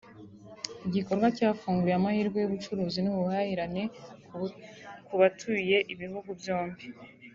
igikorwa 0.87 1.27
cyafunguye 1.37 1.95
amahirwe 1.99 2.37
y’ubucuruzi 2.39 2.99
n’ubuhahirane 3.01 3.83
ku 5.05 5.13
batuye 5.21 5.77
ibihugu 5.93 6.29
byombi 6.39 6.83